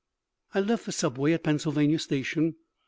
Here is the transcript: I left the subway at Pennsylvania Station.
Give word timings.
I 0.55 0.61
left 0.61 0.87
the 0.87 0.91
subway 0.91 1.31
at 1.33 1.43
Pennsylvania 1.43 1.99
Station. 1.99 2.55